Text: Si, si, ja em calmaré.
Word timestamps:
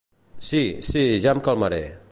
Si, 0.47 0.61
si, 0.89 1.03
ja 1.27 1.37
em 1.37 1.45
calmaré. 1.49 1.83